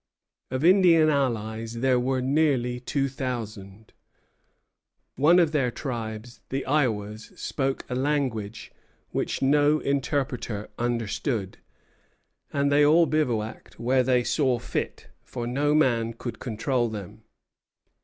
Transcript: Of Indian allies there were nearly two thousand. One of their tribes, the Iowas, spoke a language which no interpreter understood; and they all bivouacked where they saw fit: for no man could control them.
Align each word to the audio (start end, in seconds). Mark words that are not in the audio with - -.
Of 0.49 0.65
Indian 0.65 1.09
allies 1.11 1.75
there 1.75 1.99
were 1.99 2.23
nearly 2.23 2.79
two 2.79 3.07
thousand. 3.07 3.93
One 5.15 5.37
of 5.37 5.51
their 5.51 5.69
tribes, 5.69 6.41
the 6.49 6.65
Iowas, 6.65 7.31
spoke 7.39 7.85
a 7.87 7.93
language 7.93 8.71
which 9.11 9.43
no 9.43 9.77
interpreter 9.81 10.71
understood; 10.79 11.59
and 12.51 12.71
they 12.71 12.83
all 12.83 13.05
bivouacked 13.05 13.79
where 13.79 14.01
they 14.01 14.23
saw 14.23 14.57
fit: 14.57 15.09
for 15.21 15.45
no 15.45 15.75
man 15.75 16.13
could 16.13 16.39
control 16.39 16.89
them. 16.89 17.21